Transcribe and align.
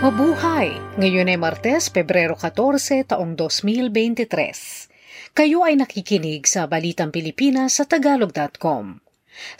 Mabuhay! 0.00 0.96
Ngayon 0.96 1.28
ay 1.28 1.36
Martes, 1.36 1.92
Pebrero 1.92 2.32
14, 2.32 3.04
taong 3.04 3.36
2023. 3.36 4.24
Kayo 5.36 5.60
ay 5.60 5.76
nakikinig 5.76 6.48
sa 6.48 6.64
Balitang 6.64 7.12
Pilipinas 7.12 7.76
sa 7.76 7.84
Tagalog.com. 7.84 9.04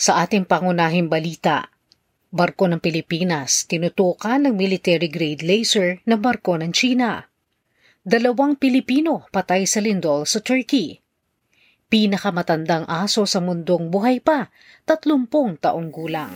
Sa 0.00 0.16
ating 0.24 0.48
pangunahing 0.48 1.12
balita, 1.12 1.68
barko 2.32 2.72
ng 2.72 2.80
Pilipinas 2.80 3.68
tinutukan 3.68 4.48
ng 4.48 4.56
military-grade 4.56 5.44
laser 5.44 6.00
na 6.08 6.16
barko 6.16 6.56
ng 6.56 6.72
China. 6.72 7.20
Dalawang 8.00 8.56
Pilipino 8.56 9.28
patay 9.28 9.68
sa 9.68 9.84
lindol 9.84 10.24
sa 10.24 10.40
Turkey. 10.40 11.04
Pinakamatandang 11.92 12.88
aso 12.88 13.28
sa 13.28 13.44
mundong 13.44 13.92
buhay 13.92 14.24
pa, 14.24 14.48
30 14.88 15.28
taong 15.60 15.92
gulang. 15.92 16.32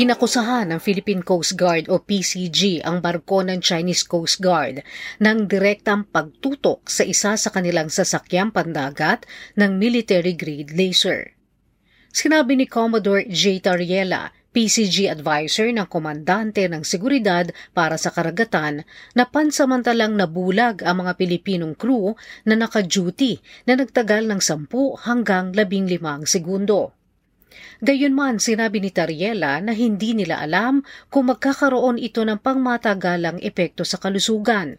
Inakusahan 0.00 0.72
ng 0.72 0.80
Philippine 0.80 1.20
Coast 1.20 1.60
Guard 1.60 1.92
o 1.92 2.00
PCG 2.00 2.80
ang 2.80 3.04
barko 3.04 3.44
ng 3.44 3.60
Chinese 3.60 4.00
Coast 4.08 4.40
Guard 4.40 4.80
ng 5.20 5.44
direktang 5.44 6.08
pagtutok 6.08 6.88
sa 6.88 7.04
isa 7.04 7.36
sa 7.36 7.52
kanilang 7.52 7.92
sasakyang 7.92 8.48
pandagat 8.48 9.28
ng 9.60 9.76
military-grade 9.76 10.72
laser. 10.72 11.36
Sinabi 12.16 12.56
ni 12.56 12.64
Commodore 12.64 13.28
J. 13.28 13.60
Tariela, 13.60 14.32
PCG 14.56 15.12
advisor 15.12 15.68
ng 15.68 15.84
komandante 15.84 16.64
ng 16.64 16.80
seguridad 16.80 17.52
para 17.76 18.00
sa 18.00 18.08
karagatan 18.08 18.88
na 19.12 19.24
pansamantalang 19.28 20.16
nabulag 20.16 20.80
ang 20.80 21.04
mga 21.04 21.12
Pilipinong 21.20 21.76
crew 21.76 22.16
na 22.48 22.56
naka-duty 22.56 23.36
na 23.68 23.76
nagtagal 23.76 24.24
ng 24.24 24.40
10 24.40 24.64
hanggang 25.04 25.52
15 25.52 26.24
segundo. 26.24 26.96
Gayunman 27.82 28.38
sinabi 28.38 28.78
ni 28.78 28.90
Tariela 28.94 29.58
na 29.64 29.72
hindi 29.74 30.14
nila 30.14 30.42
alam 30.42 30.86
kung 31.08 31.30
magkakaroon 31.30 31.98
ito 31.98 32.22
ng 32.22 32.38
pangmatagalang 32.38 33.38
epekto 33.42 33.82
sa 33.86 33.98
kalusugan. 33.98 34.78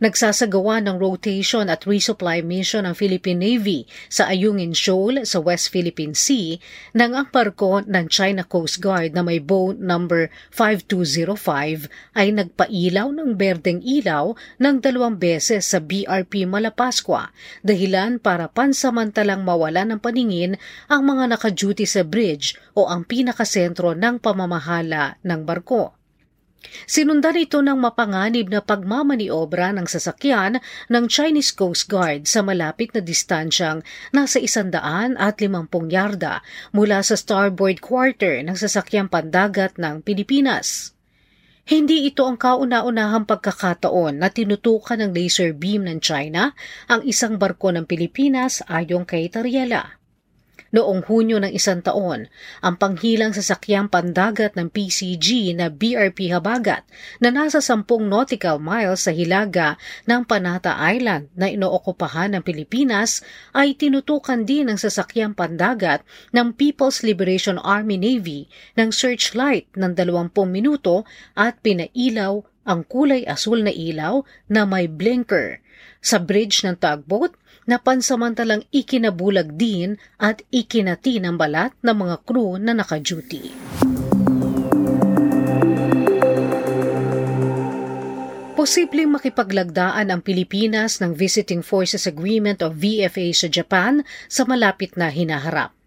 Nagsasagawa 0.00 0.80
ng 0.80 0.96
rotation 0.96 1.68
at 1.68 1.84
resupply 1.84 2.40
mission 2.40 2.88
ng 2.88 2.96
Philippine 2.96 3.36
Navy 3.36 3.84
sa 4.08 4.32
Ayungin 4.32 4.72
Shoal 4.72 5.28
sa 5.28 5.44
West 5.44 5.68
Philippine 5.68 6.16
Sea 6.16 6.56
nang 6.96 7.12
ang 7.12 7.28
barko 7.28 7.84
ng 7.84 8.08
China 8.08 8.40
Coast 8.40 8.80
Guard 8.80 9.12
na 9.12 9.20
may 9.20 9.36
boat 9.36 9.76
number 9.76 10.32
5205 10.56 12.16
ay 12.16 12.32
nagpailaw 12.32 13.12
ng 13.12 13.36
berdeng 13.36 13.84
ilaw 13.84 14.32
ng 14.56 14.80
dalawang 14.80 15.20
beses 15.20 15.68
sa 15.68 15.84
BRP 15.84 16.48
Malapascua 16.48 17.28
dahilan 17.60 18.16
para 18.16 18.48
pansamantalang 18.48 19.44
mawala 19.44 19.84
ng 19.84 20.00
paningin 20.00 20.56
ang 20.88 21.04
mga 21.04 21.36
naka-duty 21.36 21.84
sa 21.84 22.08
bridge 22.08 22.56
o 22.72 22.88
ang 22.88 23.04
pinakasentro 23.04 23.92
ng 23.92 24.16
pamamahala 24.16 25.20
ng 25.20 25.44
barko. 25.44 25.99
Sinundan 26.84 27.40
ito 27.40 27.62
ng 27.64 27.78
mapanganib 27.78 28.52
na 28.52 28.60
pagmamaniobra 28.60 29.72
ng 29.76 29.86
sasakyan 29.88 30.60
ng 30.92 31.04
Chinese 31.08 31.56
Coast 31.56 31.88
Guard 31.88 32.28
sa 32.28 32.44
malapit 32.44 32.92
na 32.92 33.00
distansyang 33.00 33.80
nasa 34.12 34.36
isandaan 34.36 35.16
at 35.16 35.40
limampung 35.40 35.88
yarda 35.88 36.44
mula 36.74 37.00
sa 37.00 37.16
starboard 37.16 37.80
quarter 37.80 38.44
ng 38.44 38.56
sasakyang 38.56 39.08
pandagat 39.08 39.80
ng 39.80 40.04
Pilipinas. 40.04 40.92
Hindi 41.70 42.10
ito 42.10 42.26
ang 42.26 42.34
kauna-unahang 42.34 43.30
pagkakataon 43.30 44.18
na 44.18 44.26
tinutukan 44.26 44.98
ng 44.98 45.14
laser 45.14 45.54
beam 45.54 45.86
ng 45.86 46.02
China 46.02 46.50
ang 46.90 47.06
isang 47.06 47.38
barko 47.38 47.70
ng 47.70 47.86
Pilipinas 47.86 48.58
ayon 48.66 49.06
kay 49.06 49.30
Tariela. 49.30 49.99
Noong 50.70 51.02
Hunyo 51.02 51.42
ng 51.42 51.50
isang 51.50 51.82
taon, 51.82 52.30
ang 52.62 52.74
panghilang 52.78 53.34
sasakyang 53.34 53.90
pandagat 53.90 54.54
ng 54.54 54.70
PCG 54.70 55.50
na 55.58 55.66
BRP 55.66 56.30
Habagat 56.30 56.86
na 57.18 57.34
nasa 57.34 57.58
10 57.58 57.82
nautical 58.06 58.62
miles 58.62 59.02
sa 59.02 59.10
hilaga 59.10 59.74
ng 60.06 60.22
Panata 60.22 60.78
Island 60.78 61.26
na 61.34 61.50
inookupahan 61.50 62.38
ng 62.38 62.42
Pilipinas 62.46 63.18
ay 63.50 63.74
tinutukan 63.74 64.46
din 64.46 64.70
ng 64.70 64.78
sasakyang 64.78 65.34
pandagat 65.34 66.06
ng 66.30 66.54
People's 66.54 67.02
Liberation 67.02 67.58
Army 67.58 67.98
Navy 67.98 68.46
ng 68.78 68.94
searchlight 68.94 69.66
ng 69.74 69.98
20 69.98 70.30
minuto 70.46 71.02
at 71.34 71.58
pinailaw 71.66 72.46
ang 72.62 72.86
kulay 72.86 73.26
asul 73.26 73.66
na 73.66 73.74
ilaw 73.74 74.22
na 74.46 74.62
may 74.62 74.86
blinker. 74.86 75.58
Sa 75.98 76.22
bridge 76.22 76.62
ng 76.62 76.78
tugboat 76.78 77.34
na 77.70 77.78
pansamantalang 77.78 78.66
ikinabulag 78.74 79.54
din 79.54 79.94
at 80.18 80.42
ikinati 80.50 81.22
ng 81.22 81.38
balat 81.38 81.70
ng 81.86 81.94
mga 81.94 82.16
crew 82.26 82.58
na 82.58 82.74
naka-duty. 82.74 83.54
Posibleng 88.60 89.08
makipaglagdaan 89.16 90.12
ang 90.12 90.20
Pilipinas 90.20 91.00
ng 91.00 91.16
Visiting 91.16 91.64
Forces 91.64 92.04
Agreement 92.04 92.60
o 92.60 92.68
VFA 92.68 93.32
sa 93.32 93.48
Japan 93.48 94.04
sa 94.28 94.44
malapit 94.44 95.00
na 95.00 95.08
hinaharap. 95.08 95.79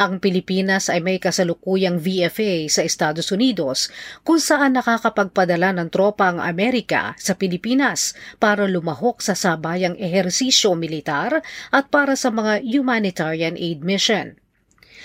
Ang 0.00 0.24
Pilipinas 0.24 0.88
ay 0.88 1.04
may 1.04 1.20
kasalukuyang 1.20 2.00
VFA 2.00 2.66
sa 2.66 2.80
Estados 2.82 3.30
Unidos 3.30 3.92
kung 4.26 4.40
saan 4.40 4.74
nakakapagpadala 4.74 5.76
ng 5.76 5.88
tropa 5.92 6.32
ang 6.32 6.40
Amerika 6.40 7.12
sa 7.20 7.38
Pilipinas 7.38 8.16
para 8.42 8.66
lumahok 8.66 9.20
sa 9.20 9.38
sabayang 9.38 9.94
ehersisyo 10.00 10.74
militar 10.74 11.44
at 11.70 11.92
para 11.92 12.16
sa 12.18 12.32
mga 12.32 12.64
humanitarian 12.66 13.54
aid 13.54 13.86
mission. 13.86 14.41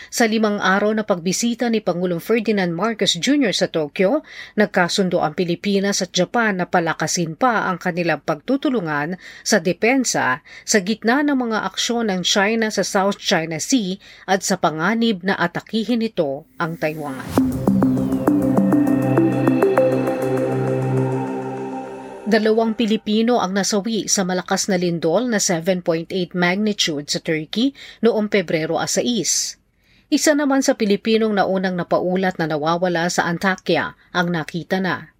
Sa 0.08 0.25
limang 0.30 0.62
araw 0.62 0.94
na 0.94 1.03
pagbisita 1.03 1.68
ni 1.68 1.84
Pangulong 1.84 2.24
Ferdinand 2.24 2.72
Marcos 2.72 3.18
Jr. 3.18 3.52
sa 3.52 3.68
Tokyo, 3.68 4.22
nagkasundo 4.56 5.19
ang 5.19 5.35
Pilipinas 5.35 6.00
at 6.06 6.16
Japan 6.16 6.62
na 6.62 6.66
palakasin 6.66 7.35
pa 7.35 7.68
ang 7.68 7.81
kanilang 7.81 8.24
pagtutulungan 8.24 9.19
sa 9.41 9.57
depensa 9.59 10.41
sa 10.44 10.78
gitna 10.81 11.22
ng 11.25 11.38
mga 11.38 11.68
aksyon 11.68 12.09
ng 12.13 12.22
China 12.24 12.72
sa 12.72 12.86
South 12.86 13.19
China 13.19 13.59
Sea 13.59 14.00
at 14.25 14.41
sa 14.41 14.57
panganib 14.57 15.22
na 15.25 15.36
atakihin 15.36 16.02
nito 16.02 16.47
ang 16.62 16.78
Taiwan. 16.78 17.25
Dalawang 22.28 22.75
Pilipino 22.75 23.40
ang 23.40 23.56
nasawi 23.56 24.12
sa 24.12 24.28
malakas 24.28 24.68
na 24.68 24.75
lindol 24.75 25.31
na 25.31 25.40
7.8 25.40 26.12
magnitude 26.36 27.07
sa 27.07 27.24
Turkey 27.24 27.72
noong 28.03 28.28
Pebrero 28.28 28.75
6. 28.75 29.66
Isa 30.07 30.31
naman 30.31 30.63
sa 30.63 30.79
Pilipinong 30.79 31.35
naunang 31.35 31.75
napaulat 31.75 32.40
na 32.40 32.47
nawawala 32.47 33.12
sa 33.12 33.28
Antakya 33.28 34.00
ang 34.16 34.31
nakita 34.31 34.79
na. 34.79 35.12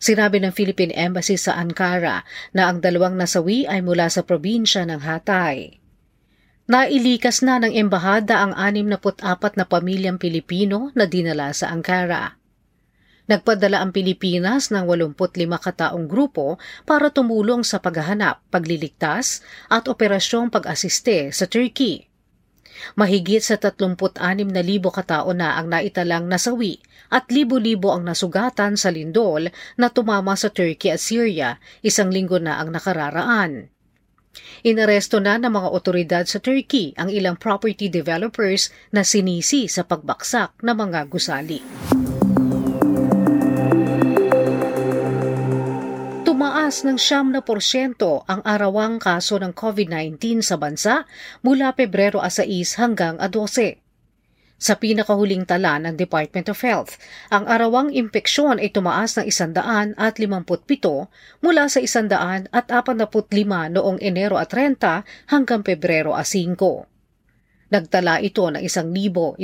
Sinabi 0.00 0.40
ng 0.40 0.56
Philippine 0.56 0.92
Embassy 0.96 1.36
sa 1.36 1.60
Ankara 1.60 2.24
na 2.56 2.68
ang 2.72 2.80
dalawang 2.80 3.16
nasawi 3.16 3.68
ay 3.68 3.84
mula 3.84 4.08
sa 4.08 4.24
probinsya 4.24 4.88
ng 4.88 5.00
Hatay. 5.04 5.80
Nailikas 6.66 7.44
na 7.44 7.60
ng 7.60 7.76
embahada 7.76 8.40
ang 8.40 8.56
64 8.56 9.60
na 9.60 9.64
pamilyang 9.68 10.16
Pilipino 10.16 10.90
na 10.96 11.04
dinala 11.04 11.52
sa 11.52 11.68
Ankara. 11.68 12.40
Nagpadala 13.26 13.84
ang 13.84 13.92
Pilipinas 13.92 14.72
ng 14.72 14.86
85 14.88 15.44
kataong 15.60 16.06
grupo 16.08 16.56
para 16.88 17.12
tumulong 17.12 17.66
sa 17.66 17.82
paghahanap, 17.82 18.40
pagliligtas 18.48 19.44
at 19.68 19.90
operasyong 19.90 20.48
pag-asiste 20.48 21.34
sa 21.36 21.44
Turkey. 21.44 22.15
Mahigit 22.98 23.42
sa 23.42 23.56
36,000 23.58 24.18
katao 24.90 25.30
na 25.32 25.56
ang 25.56 25.68
naitalang 25.70 26.26
nasawi 26.26 26.80
at 27.10 27.30
libo-libo 27.30 27.94
ang 27.94 28.02
nasugatan 28.06 28.74
sa 28.74 28.90
lindol 28.90 29.48
na 29.78 29.86
tumama 29.90 30.34
sa 30.34 30.50
Turkey 30.50 30.92
at 30.92 31.00
Syria 31.00 31.58
isang 31.82 32.10
linggo 32.10 32.36
na 32.40 32.58
ang 32.58 32.74
nakararaan. 32.74 33.70
Inaresto 34.66 35.16
na 35.22 35.40
ng 35.40 35.48
mga 35.48 35.68
otoridad 35.72 36.24
sa 36.28 36.42
Turkey 36.42 36.92
ang 37.00 37.08
ilang 37.08 37.40
property 37.40 37.88
developers 37.88 38.68
na 38.92 39.00
sinisi 39.00 39.64
sa 39.70 39.86
pagbaksak 39.86 40.60
ng 40.60 40.76
mga 40.76 41.00
gusali. 41.08 41.60
Tumaas 46.66 46.82
ng 46.82 46.98
siyam 46.98 47.30
na 47.30 47.46
porsyento 47.46 48.26
ang 48.26 48.42
arawang 48.42 48.98
kaso 48.98 49.38
ng 49.38 49.54
COVID-19 49.54 50.42
sa 50.42 50.58
bansa 50.58 51.06
mula 51.46 51.70
Pebrero 51.78 52.18
6 52.18 52.42
hanggang 52.82 53.22
12. 53.22 53.78
Sa 54.58 54.74
pinakahuling 54.74 55.46
tala 55.46 55.78
ng 55.78 55.94
Department 55.94 56.50
of 56.50 56.58
Health, 56.66 56.98
ang 57.30 57.46
arawang 57.46 57.94
impeksyon 57.94 58.58
ay 58.58 58.74
tumaas 58.74 59.14
ng 59.14 59.30
157 59.30 59.94
mula 61.38 61.70
sa 61.70 61.78
145 61.78 62.50
noong 63.70 64.02
Enero 64.02 64.34
at 64.34 64.50
30 64.50 65.06
hanggang 65.30 65.62
Pebrero 65.62 66.18
5. 66.18 67.70
Nagtala 67.70 68.18
ito 68.26 68.42
ng 68.42 68.58
1,100 68.58 69.38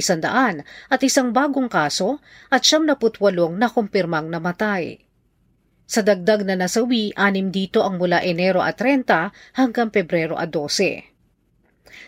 at 0.90 1.00
isang 1.06 1.30
bagong 1.30 1.70
kaso 1.70 2.18
at 2.50 2.66
78 2.66 2.98
na 3.54 3.70
kumpirmang 3.70 4.26
namatay. 4.26 5.11
Sa 5.92 6.00
dagdag 6.00 6.48
na 6.48 6.56
nasawi, 6.56 7.12
anim 7.20 7.52
dito 7.52 7.84
ang 7.84 8.00
mula 8.00 8.24
Enero 8.24 8.64
at 8.64 8.80
30 8.80 9.28
hanggang 9.60 9.92
Pebrero 9.92 10.40
at 10.40 10.48
12. 10.48 11.04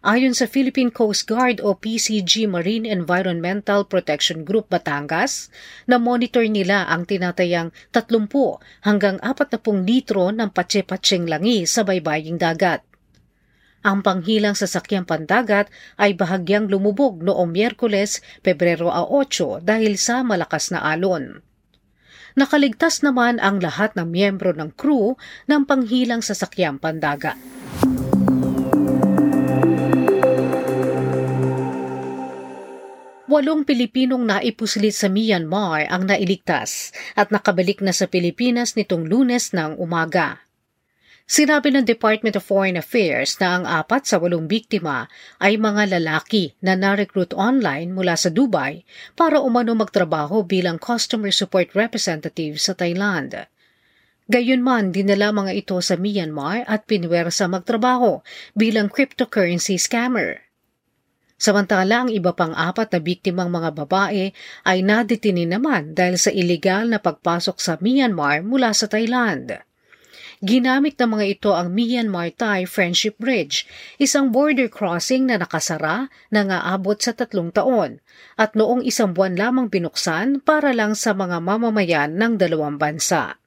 Ayon 0.00 0.32
sa 0.32 0.48
Philippine 0.48 0.88
Coast 0.88 1.28
Guard 1.28 1.60
o 1.60 1.76
PCG 1.76 2.48
Marine 2.48 2.88
Environmental 2.88 3.84
Protection 3.84 4.40
Group 4.40 4.72
Batangas, 4.72 5.52
na-monitor 5.84 6.48
nila 6.48 6.88
ang 6.88 7.04
tinatayang 7.04 7.76
30 7.92 8.24
hanggang 8.88 9.20
40 9.20 9.84
litro 9.84 10.32
ng 10.32 10.48
patse-patseng 10.48 11.28
langi 11.28 11.68
sa 11.68 11.84
baybaying 11.84 12.40
dagat. 12.40 12.80
Ang 13.82 14.06
panghilang 14.06 14.54
sasakyang 14.54 15.02
pandagat 15.02 15.66
ay 15.98 16.14
bahagyang 16.14 16.70
lumubog 16.70 17.18
noong 17.18 17.50
Miyerkules, 17.50 18.22
Pebrero 18.38 18.86
8 18.86 19.58
dahil 19.58 19.98
sa 19.98 20.22
malakas 20.22 20.70
na 20.70 20.86
alon. 20.86 21.42
Nakaligtas 22.38 23.02
naman 23.02 23.42
ang 23.42 23.58
lahat 23.58 23.98
ng 23.98 24.06
miyembro 24.06 24.54
ng 24.54 24.70
crew 24.78 25.18
ng 25.50 25.66
panghilang 25.66 26.22
sasakyang 26.22 26.78
pandagat. 26.78 27.36
Walong 33.26 33.66
Pilipinong 33.66 34.28
naipuslit 34.28 34.94
sa 34.94 35.10
Myanmar 35.10 35.90
ang 35.90 36.06
nailigtas 36.06 36.94
at 37.18 37.34
nakabalik 37.34 37.82
na 37.82 37.90
sa 37.90 38.06
Pilipinas 38.06 38.78
nitong 38.78 39.10
lunes 39.10 39.50
ng 39.56 39.80
umaga. 39.80 40.51
Sinabi 41.32 41.72
ng 41.72 41.88
Department 41.88 42.36
of 42.36 42.44
Foreign 42.44 42.76
Affairs 42.76 43.40
na 43.40 43.56
ang 43.56 43.64
apat 43.64 44.04
sa 44.04 44.20
walong 44.20 44.44
biktima 44.44 45.08
ay 45.40 45.56
mga 45.56 45.96
lalaki 45.96 46.52
na 46.60 46.76
na-recruit 46.76 47.32
online 47.32 47.88
mula 47.88 48.20
sa 48.20 48.28
Dubai 48.28 48.84
para 49.16 49.40
umano 49.40 49.72
magtrabaho 49.72 50.44
bilang 50.44 50.76
customer 50.76 51.32
support 51.32 51.72
representative 51.72 52.60
sa 52.60 52.76
Thailand. 52.76 53.48
Gayunman, 54.28 54.92
dinala 54.92 55.32
mga 55.32 55.56
ito 55.56 55.80
sa 55.80 55.96
Myanmar 55.96 56.68
at 56.68 56.84
pinwersa 56.84 57.48
magtrabaho 57.48 58.20
bilang 58.52 58.92
cryptocurrency 58.92 59.80
scammer. 59.80 60.44
Samantala 61.40 62.04
ang 62.04 62.10
iba 62.12 62.36
pang 62.36 62.52
apat 62.52 62.92
na 62.92 63.00
biktimang 63.00 63.48
mga 63.48 63.72
babae 63.72 64.36
ay 64.68 64.78
nadetinin 64.84 65.56
naman 65.56 65.96
dahil 65.96 66.20
sa 66.20 66.28
ilegal 66.28 66.92
na 66.92 67.00
pagpasok 67.00 67.56
sa 67.56 67.80
Myanmar 67.80 68.44
mula 68.44 68.76
sa 68.76 68.84
Thailand. 68.84 69.71
Ginamit 70.42 70.98
ng 70.98 71.06
mga 71.06 71.26
ito 71.38 71.50
ang 71.54 71.70
Myanmar-Thai 71.70 72.66
Friendship 72.66 73.14
Bridge, 73.14 73.62
isang 74.02 74.34
border 74.34 74.66
crossing 74.66 75.30
na 75.30 75.38
nakasara 75.38 76.10
na 76.34 76.42
aabot 76.42 76.98
sa 76.98 77.14
tatlong 77.14 77.54
taon 77.54 78.02
at 78.34 78.58
noong 78.58 78.82
isang 78.82 79.14
buwan 79.14 79.38
lamang 79.38 79.70
binuksan 79.70 80.42
para 80.42 80.74
lang 80.74 80.98
sa 80.98 81.14
mga 81.14 81.38
mamamayan 81.38 82.18
ng 82.18 82.42
dalawang 82.42 82.74
bansa. 82.74 83.38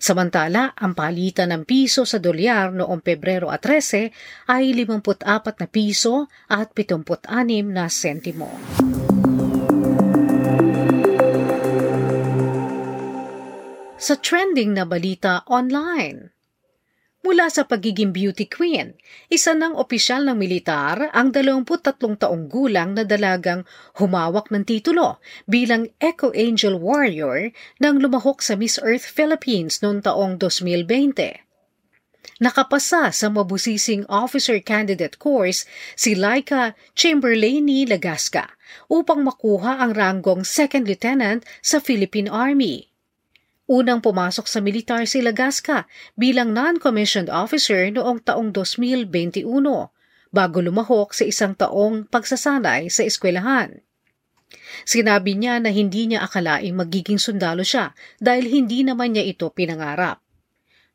Samantala, 0.00 0.72
ang 0.80 0.96
palitan 0.96 1.52
ng 1.52 1.68
piso 1.68 2.08
sa 2.08 2.16
dolyar 2.16 2.72
noong 2.72 3.04
Pebrero 3.04 3.52
13 3.52 4.48
ay 4.48 4.72
54 4.72 5.60
na 5.60 5.68
piso 5.68 6.32
at 6.48 6.72
76 6.72 7.68
na 7.68 7.84
sentimo. 7.92 8.48
Sa 14.08 14.16
trending 14.16 14.72
na 14.72 14.88
balita 14.88 15.44
online, 15.52 16.32
Mula 17.20 17.52
sa 17.52 17.68
pagiging 17.68 18.08
beauty 18.08 18.48
queen, 18.48 18.96
isa 19.28 19.52
ng 19.52 19.76
opisyal 19.76 20.24
ng 20.24 20.32
militar 20.32 21.12
ang 21.12 21.28
23 21.28 22.16
taong 22.16 22.48
gulang 22.48 22.96
na 22.96 23.04
dalagang 23.04 23.68
humawak 24.00 24.48
ng 24.48 24.64
titulo 24.64 25.20
bilang 25.44 25.92
Eco 26.00 26.32
Angel 26.32 26.80
Warrior 26.80 27.52
nang 27.84 28.00
lumahok 28.00 28.40
sa 28.40 28.56
Miss 28.56 28.80
Earth 28.80 29.04
Philippines 29.04 29.84
noong 29.84 30.00
taong 30.00 30.40
2020. 30.40 31.44
Nakapasa 32.40 33.12
sa 33.12 33.26
mabusising 33.28 34.08
officer 34.08 34.56
candidate 34.64 35.20
course 35.20 35.68
si 36.00 36.16
Laika 36.16 36.72
Chamberlaini 36.96 37.84
Lagasca 37.84 38.56
upang 38.88 39.20
makuha 39.20 39.84
ang 39.84 39.92
ranggong 39.92 40.48
second 40.48 40.88
lieutenant 40.88 41.44
sa 41.60 41.76
Philippine 41.76 42.32
Army. 42.32 42.87
Unang 43.68 44.00
pumasok 44.00 44.48
sa 44.48 44.64
militar 44.64 45.04
si 45.04 45.20
Lagasca 45.20 45.84
bilang 46.16 46.56
non-commissioned 46.56 47.28
officer 47.28 47.92
noong 47.92 48.24
taong 48.24 48.48
2021 48.56 49.44
bago 50.32 50.58
lumahok 50.64 51.12
sa 51.12 51.28
isang 51.28 51.52
taong 51.52 52.08
pagsasanay 52.08 52.88
sa 52.88 53.04
eskwelahan. 53.04 53.84
Sinabi 54.88 55.36
niya 55.36 55.60
na 55.60 55.68
hindi 55.68 56.08
niya 56.08 56.24
akalaing 56.24 56.80
magiging 56.80 57.20
sundalo 57.20 57.60
siya 57.60 57.92
dahil 58.16 58.48
hindi 58.48 58.88
naman 58.88 59.12
niya 59.12 59.28
ito 59.28 59.52
pinangarap. 59.52 60.24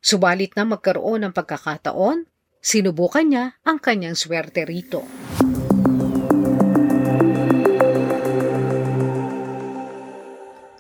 Subalit 0.02 0.58
na 0.58 0.66
magkaroon 0.66 1.30
ng 1.30 1.34
pagkakataon, 1.38 2.26
sinubukan 2.58 3.26
niya 3.30 3.46
ang 3.62 3.78
kanyang 3.78 4.18
swerte 4.18 4.66
rito. 4.66 5.06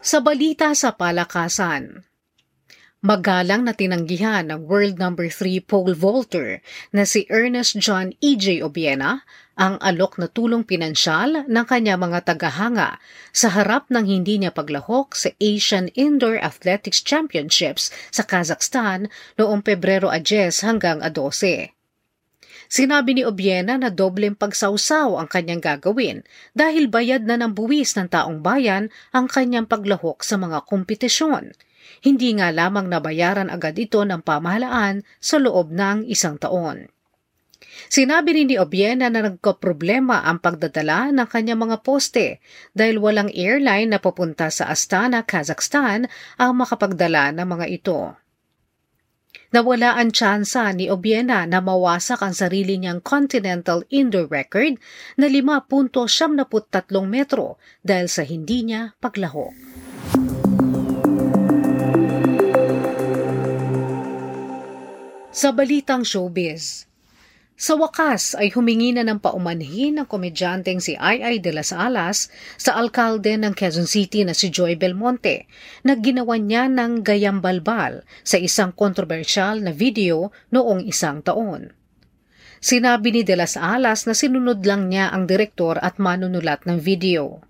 Sa 0.04 0.20
balita 0.20 0.76
sa 0.76 0.92
palakasan, 1.00 2.04
Magalang 3.04 3.64
na 3.64 3.72
tinanggihan 3.72 4.48
ng 4.52 4.68
world 4.68 5.00
number 5.00 5.32
3 5.32 5.64
pole 5.64 5.96
vaulter 5.96 6.60
na 6.92 7.08
si 7.08 7.24
Ernest 7.32 7.80
John 7.80 8.12
E.J. 8.20 8.64
Obiena 8.64 9.24
ang 9.60 9.80
alok 9.80 10.20
na 10.20 10.28
tulong 10.28 10.68
pinansyal 10.68 11.48
ng 11.48 11.66
kanya 11.68 11.96
mga 11.96 12.32
tagahanga 12.32 13.00
sa 13.32 13.52
harap 13.52 13.88
ng 13.92 14.04
hindi 14.04 14.40
niya 14.44 14.52
paglahok 14.52 15.16
sa 15.16 15.32
Asian 15.40 15.88
Indoor 15.96 16.40
Athletics 16.40 17.00
Championships 17.04 17.88
sa 18.12 18.28
Kazakhstan 18.28 19.08
noong 19.40 19.64
Pebrero 19.64 20.12
10 20.12 20.64
hanggang 20.64 21.00
12. 21.00 21.83
Sinabi 22.74 23.14
ni 23.14 23.22
Obiena 23.22 23.78
na 23.78 23.94
dobleng 23.94 24.34
pagsawsaw 24.34 25.22
ang 25.22 25.30
kanyang 25.30 25.62
gagawin 25.62 26.26
dahil 26.58 26.90
bayad 26.90 27.22
na 27.22 27.38
ng 27.38 27.54
buwis 27.54 27.94
ng 27.94 28.10
taong 28.10 28.42
bayan 28.42 28.90
ang 29.14 29.30
kanyang 29.30 29.70
paglahok 29.70 30.26
sa 30.26 30.42
mga 30.42 30.66
kompetisyon. 30.66 31.54
Hindi 32.02 32.34
nga 32.34 32.50
lamang 32.50 32.90
nabayaran 32.90 33.54
agad 33.54 33.78
ito 33.78 34.02
ng 34.02 34.26
pamahalaan 34.26 35.06
sa 35.22 35.38
loob 35.38 35.70
ng 35.70 36.10
isang 36.10 36.42
taon. 36.42 36.90
Sinabi 37.94 38.42
rin 38.42 38.50
ni 38.50 38.58
Obiena 38.58 39.06
na 39.06 39.22
nagkaproblema 39.22 40.26
ang 40.26 40.42
pagdadala 40.42 41.14
ng 41.14 41.30
kanyang 41.30 41.62
mga 41.70 41.78
poste 41.86 42.42
dahil 42.74 42.98
walang 42.98 43.30
airline 43.30 43.94
na 43.94 44.02
papunta 44.02 44.50
sa 44.50 44.74
Astana, 44.74 45.22
Kazakhstan 45.22 46.10
ang 46.42 46.52
makapagdala 46.58 47.38
ng 47.38 47.46
mga 47.46 47.66
ito. 47.70 48.18
Nawala 49.54 50.02
ang 50.02 50.10
tsansa 50.10 50.74
ni 50.74 50.90
Obiena 50.90 51.46
na 51.46 51.62
mawasak 51.62 52.26
ang 52.26 52.34
sarili 52.34 52.82
niyang 52.82 53.06
continental 53.06 53.86
indoor 53.94 54.26
record 54.30 54.82
na 55.14 55.30
5.73 55.30 56.90
metro 57.06 57.62
dahil 57.86 58.10
sa 58.10 58.26
hindi 58.26 58.66
niya 58.66 58.98
paglaho. 58.98 59.54
Sa 65.34 65.50
balitang 65.50 66.06
showbiz, 66.06 66.86
sa 67.64 67.80
wakas 67.80 68.36
ay 68.36 68.52
humingi 68.52 68.92
na 68.92 69.08
ng 69.08 69.24
paumanhin 69.24 69.96
ng 69.96 70.04
komedyanteng 70.04 70.84
si 70.84 71.00
Ai 71.00 71.40
de 71.40 71.56
las 71.56 71.72
Alas 71.72 72.28
sa 72.60 72.76
alkalde 72.76 73.40
ng 73.40 73.56
Quezon 73.56 73.88
City 73.88 74.28
na 74.28 74.36
si 74.36 74.52
Joy 74.52 74.76
Belmonte 74.76 75.48
na 75.88 75.96
ginawa 75.96 76.36
niya 76.36 76.68
ng 76.68 77.08
gayang 77.08 77.40
balbal 77.40 78.04
sa 78.28 78.36
isang 78.36 78.76
kontrobersyal 78.76 79.64
na 79.64 79.72
video 79.72 80.36
noong 80.52 80.84
isang 80.84 81.24
taon. 81.24 81.72
Sinabi 82.60 83.16
ni 83.16 83.22
de 83.24 83.40
las 83.40 83.56
Alas 83.56 84.12
na 84.12 84.12
sinunod 84.12 84.60
lang 84.68 84.92
niya 84.92 85.16
ang 85.16 85.24
direktor 85.24 85.80
at 85.80 86.04
manunulat 86.04 86.68
ng 86.68 86.84
video. 86.84 87.48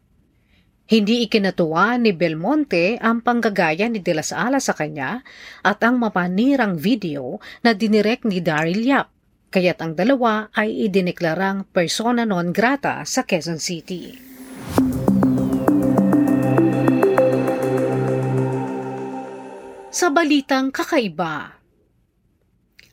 Hindi 0.86 1.26
ikinatuwa 1.26 1.98
ni 1.98 2.14
Belmonte 2.14 3.02
ang 3.02 3.26
panggagaya 3.26 3.90
ni 3.90 4.04
De 4.04 4.14
Las 4.14 4.36
Alas 4.36 4.68
sa 4.68 4.76
kanya 4.76 5.24
at 5.64 5.80
ang 5.80 5.96
mapanirang 5.96 6.76
video 6.76 7.40
na 7.64 7.72
dinirek 7.72 8.28
ni 8.28 8.44
Daryl 8.44 8.84
Yap 8.84 9.13
kaya't 9.54 9.86
ang 9.86 9.94
dalawa 9.94 10.50
ay 10.58 10.90
idineklarang 10.90 11.70
persona 11.70 12.26
non 12.26 12.50
grata 12.50 13.06
sa 13.06 13.22
Quezon 13.22 13.62
City. 13.62 14.18
Sa 19.94 20.10
balitang 20.10 20.74
kakaiba, 20.74 21.62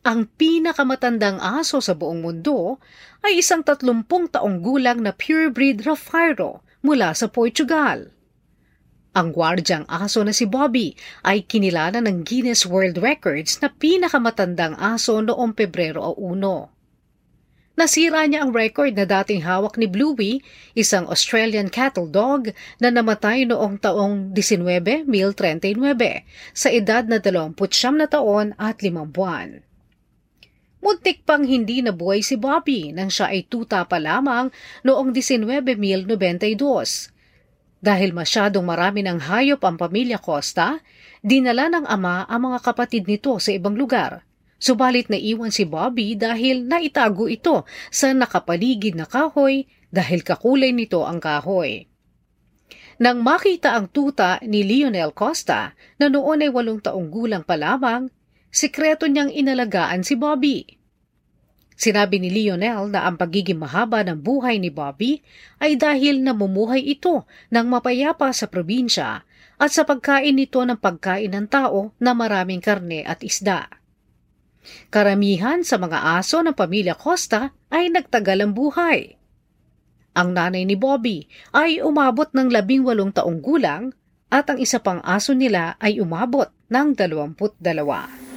Ang 0.00 0.32
pinakamatandang 0.32 1.44
aso 1.44 1.84
sa 1.84 1.92
buong 1.92 2.24
mundo 2.24 2.80
ay 3.20 3.44
isang 3.44 3.60
tatlumpung 3.60 4.32
taong 4.32 4.64
gulang 4.64 5.04
na 5.04 5.12
purebred 5.12 5.84
Raffairo 5.84 6.64
mula 6.80 7.12
sa 7.12 7.28
Portugal. 7.28 8.08
Ang 9.10 9.34
gwardyang 9.34 9.90
aso 9.90 10.22
na 10.22 10.30
si 10.30 10.46
Bobby 10.46 10.94
ay 11.26 11.42
kinilala 11.42 11.98
ng 11.98 12.22
Guinness 12.22 12.62
World 12.62 13.02
Records 13.02 13.58
na 13.58 13.66
pinakamatandang 13.66 14.78
aso 14.78 15.18
noong 15.18 15.50
Pebrero 15.50 16.14
1. 16.14 16.38
Nasira 17.74 18.22
niya 18.30 18.46
ang 18.46 18.54
record 18.54 18.94
na 18.94 19.02
dating 19.02 19.42
hawak 19.42 19.74
ni 19.82 19.90
Bluey, 19.90 20.46
isang 20.78 21.10
Australian 21.10 21.74
cattle 21.74 22.06
dog 22.06 22.54
na 22.78 22.94
namatay 22.94 23.50
noong 23.50 23.82
taong 23.82 24.30
1939 24.30 25.02
sa 26.54 26.70
edad 26.70 27.02
na 27.10 27.18
29 27.18 27.58
na 27.98 28.06
taon 28.06 28.54
at 28.62 28.78
5 28.78 28.94
buwan. 29.10 29.66
Muntik 30.80 31.26
pang 31.26 31.42
hindi 31.42 31.82
nabuhay 31.82 32.22
si 32.22 32.38
Bobby 32.38 32.94
nang 32.94 33.10
siya 33.10 33.34
ay 33.34 33.50
tuta 33.50 33.82
pa 33.90 33.98
lamang 33.98 34.54
noong 34.86 35.10
1992 35.10 37.09
dahil 37.80 38.12
masyadong 38.12 38.64
marami 38.64 39.00
ng 39.04 39.16
hayop 39.16 39.60
ang 39.64 39.80
pamilya 39.80 40.20
Costa, 40.20 40.80
dinala 41.24 41.72
ng 41.72 41.88
ama 41.88 42.28
ang 42.28 42.52
mga 42.52 42.58
kapatid 42.60 43.08
nito 43.08 43.36
sa 43.40 43.50
ibang 43.52 43.76
lugar. 43.76 44.24
Subalit 44.60 45.08
naiwan 45.08 45.48
si 45.48 45.64
Bobby 45.64 46.12
dahil 46.20 46.68
naitago 46.68 47.32
ito 47.32 47.64
sa 47.88 48.12
nakapaligid 48.12 48.92
na 48.92 49.08
kahoy 49.08 49.64
dahil 49.88 50.20
kakulay 50.20 50.76
nito 50.76 51.08
ang 51.08 51.16
kahoy. 51.16 51.88
Nang 53.00 53.24
makita 53.24 53.72
ang 53.72 53.88
tuta 53.88 54.36
ni 54.44 54.60
Lionel 54.60 55.16
Costa 55.16 55.72
na 55.96 56.12
noon 56.12 56.44
ay 56.44 56.52
walong 56.52 56.84
taong 56.84 57.08
gulang 57.08 57.48
pa 57.48 57.56
lamang, 57.56 58.12
sikreto 58.52 59.08
niyang 59.08 59.32
inalagaan 59.32 60.04
si 60.04 60.20
Bobby. 60.20 60.79
Sinabi 61.80 62.20
ni 62.20 62.28
Lionel 62.28 62.92
na 62.92 63.08
ang 63.08 63.16
pagiging 63.16 63.56
mahaba 63.56 64.04
ng 64.04 64.20
buhay 64.20 64.60
ni 64.60 64.68
Bobby 64.68 65.24
ay 65.64 65.80
dahil 65.80 66.20
namumuhay 66.20 66.84
ito 66.84 67.24
ng 67.48 67.66
mapayapa 67.72 68.36
sa 68.36 68.52
probinsya 68.52 69.24
at 69.56 69.70
sa 69.72 69.88
pagkain 69.88 70.36
nito 70.36 70.60
ng 70.60 70.76
pagkain 70.76 71.32
ng 71.32 71.48
tao 71.48 71.96
na 71.96 72.12
maraming 72.12 72.60
karne 72.60 73.00
at 73.00 73.24
isda. 73.24 73.72
Karamihan 74.92 75.64
sa 75.64 75.80
mga 75.80 76.20
aso 76.20 76.44
ng 76.44 76.52
pamilya 76.52 76.92
Costa 76.92 77.56
ay 77.72 77.88
nagtagal 77.88 78.44
ang 78.44 78.52
buhay. 78.52 79.16
Ang 80.12 80.36
nanay 80.36 80.68
ni 80.68 80.76
Bobby 80.76 81.32
ay 81.56 81.80
umabot 81.80 82.28
ng 82.28 82.52
labing 82.52 82.84
walong 82.84 83.08
taong 83.08 83.40
gulang 83.40 83.96
at 84.28 84.52
ang 84.52 84.60
isa 84.60 84.84
pang 84.84 85.00
aso 85.00 85.32
nila 85.32 85.80
ay 85.80 85.96
umabot 85.96 86.52
ng 86.68 86.92
dalawamput 86.92 87.56
dalawa. 87.56 88.29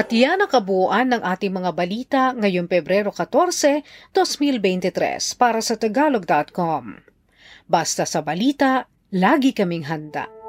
At 0.00 0.08
yan 0.16 0.40
ang 0.40 0.48
kabuuan 0.48 1.12
ng 1.12 1.20
ating 1.20 1.52
mga 1.52 1.70
balita 1.76 2.22
ngayong 2.32 2.72
Pebrero 2.72 3.12
14, 3.12 3.84
2023 4.16 5.36
para 5.36 5.60
sa 5.60 5.76
tagalog.com. 5.76 7.04
Basta 7.68 8.08
sa 8.08 8.24
balita, 8.24 8.88
lagi 9.12 9.52
kaming 9.52 9.84
handa. 9.84 10.39